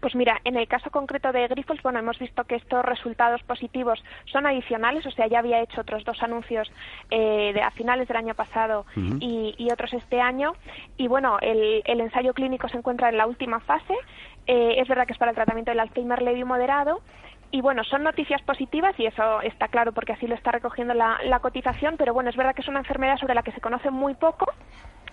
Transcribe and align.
Pues 0.00 0.14
mira, 0.14 0.40
en 0.44 0.56
el 0.56 0.68
caso 0.68 0.90
concreto 0.90 1.32
de 1.32 1.48
Grifols, 1.48 1.82
bueno, 1.82 1.98
hemos 1.98 2.18
visto 2.18 2.44
que 2.44 2.54
estos 2.54 2.84
resultados 2.84 3.42
positivos 3.42 4.02
son 4.26 4.46
adicionales, 4.46 5.04
o 5.06 5.10
sea, 5.10 5.26
ya 5.26 5.40
había 5.40 5.60
hecho 5.60 5.80
otros 5.80 6.04
dos 6.04 6.22
anuncios 6.22 6.70
eh, 7.10 7.52
de, 7.52 7.62
a 7.62 7.70
finales 7.72 8.06
del 8.06 8.16
año 8.16 8.34
pasado 8.34 8.86
y, 9.20 9.68
otros 9.72 9.92
este 9.92 10.20
año. 10.20 10.52
Y 10.96 11.08
bueno, 11.08 11.38
el, 11.40 11.82
ensayo 11.84 12.32
clínico 12.32 12.68
se 12.68 12.78
encuentra 12.78 13.08
en 13.08 13.18
la 13.18 13.26
última 13.26 13.60
fase. 13.60 13.94
Eh, 14.46 14.76
es 14.78 14.88
verdad 14.88 15.06
que 15.06 15.12
es 15.12 15.18
para 15.18 15.30
el 15.30 15.34
tratamiento 15.34 15.70
del 15.70 15.80
Alzheimer 15.80 16.22
leve 16.22 16.38
y 16.38 16.44
moderado. 16.44 17.00
Y 17.50 17.60
bueno, 17.60 17.82
son 17.84 18.02
noticias 18.02 18.42
positivas 18.42 18.98
y 18.98 19.06
eso 19.06 19.40
está 19.42 19.68
claro 19.68 19.92
porque 19.92 20.12
así 20.12 20.26
lo 20.26 20.34
está 20.34 20.52
recogiendo 20.52 20.94
la, 20.94 21.18
la 21.24 21.40
cotización, 21.40 21.96
pero 21.96 22.12
bueno, 22.12 22.28
es 22.28 22.36
verdad 22.36 22.54
que 22.54 22.62
es 22.62 22.68
una 22.68 22.80
enfermedad 22.80 23.16
sobre 23.16 23.34
la 23.34 23.42
que 23.42 23.52
se 23.52 23.60
conoce 23.60 23.90
muy 23.90 24.14
poco 24.14 24.52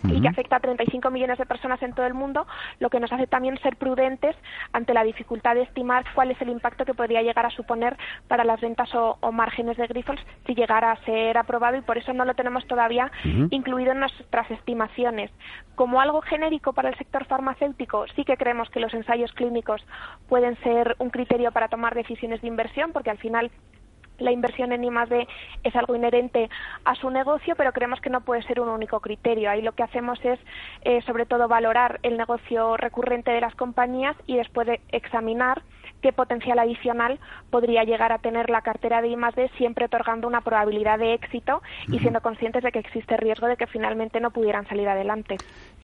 y 0.09 0.21
que 0.21 0.27
afecta 0.27 0.57
a 0.57 0.59
35 0.59 1.09
millones 1.09 1.37
de 1.37 1.45
personas 1.45 1.81
en 1.81 1.93
todo 1.93 2.05
el 2.05 2.13
mundo, 2.13 2.45
lo 2.79 2.89
que 2.89 2.99
nos 2.99 3.11
hace 3.11 3.27
también 3.27 3.57
ser 3.59 3.75
prudentes 3.77 4.35
ante 4.73 4.93
la 4.93 5.03
dificultad 5.03 5.55
de 5.55 5.63
estimar 5.63 6.05
cuál 6.13 6.31
es 6.31 6.41
el 6.41 6.49
impacto 6.49 6.85
que 6.85 6.93
podría 6.93 7.21
llegar 7.21 7.45
a 7.45 7.49
suponer 7.49 7.97
para 8.27 8.43
las 8.43 8.61
ventas 8.61 8.89
o, 8.93 9.17
márgenes 9.31 9.77
de 9.77 9.87
Grifols 9.87 10.21
si 10.45 10.55
llegara 10.55 10.91
a 10.91 11.03
ser 11.03 11.37
aprobado 11.37 11.77
y 11.77 11.81
por 11.81 11.97
eso 11.97 12.13
no 12.13 12.25
lo 12.25 12.35
tenemos 12.35 12.65
todavía 12.67 13.11
incluido 13.49 13.91
en 13.91 13.99
nuestras 13.99 14.49
estimaciones. 14.51 15.31
Como 15.75 15.99
algo 15.99 16.21
genérico 16.21 16.73
para 16.73 16.89
el 16.89 16.97
sector 16.97 17.25
farmacéutico, 17.25 18.05
sí 18.15 18.23
que 18.23 18.37
creemos 18.37 18.69
que 18.69 18.79
los 18.79 18.93
ensayos 18.93 19.31
clínicos 19.33 19.85
pueden 20.29 20.55
ser 20.61 20.95
un 20.99 21.09
criterio 21.09 21.51
para 21.51 21.67
tomar 21.67 21.95
decisiones 21.95 22.41
de 22.41 22.47
inversión 22.47 22.91
porque 22.93 23.09
al 23.09 23.17
final 23.17 23.51
la 24.19 24.31
inversión 24.31 24.71
en 24.71 24.83
I+D 24.83 25.27
es 25.63 25.75
algo 25.75 25.95
inherente 25.95 26.49
a 26.83 26.95
su 26.95 27.09
negocio, 27.09 27.55
pero 27.55 27.73
creemos 27.73 28.01
que 28.01 28.09
no 28.09 28.21
puede 28.21 28.43
ser 28.43 28.59
un 28.59 28.69
único 28.69 28.99
criterio. 28.99 29.49
Ahí 29.49 29.61
lo 29.61 29.73
que 29.73 29.83
hacemos 29.83 30.19
es, 30.23 30.39
eh, 30.81 31.01
sobre 31.03 31.25
todo, 31.25 31.47
valorar 31.47 31.99
el 32.03 32.17
negocio 32.17 32.77
recurrente 32.77 33.31
de 33.31 33.41
las 33.41 33.55
compañías 33.55 34.15
y 34.25 34.37
después 34.37 34.67
de 34.67 34.81
examinar 34.91 35.61
qué 36.01 36.13
potencial 36.13 36.59
adicional 36.59 37.19
podría 37.49 37.83
llegar 37.83 38.11
a 38.11 38.19
tener 38.19 38.49
la 38.49 38.61
cartera 38.61 39.01
de 39.01 39.09
I+D 39.09 39.49
siempre 39.57 39.85
otorgando 39.85 40.27
una 40.27 40.41
probabilidad 40.41 40.99
de 40.99 41.13
éxito 41.13 41.61
y 41.87 41.99
siendo 41.99 42.21
conscientes 42.21 42.63
de 42.63 42.71
que 42.71 42.79
existe 42.79 43.17
riesgo 43.17 43.47
de 43.47 43.57
que 43.57 43.67
finalmente 43.67 44.19
no 44.19 44.31
pudieran 44.31 44.67
salir 44.67 44.87
adelante. 44.87 45.37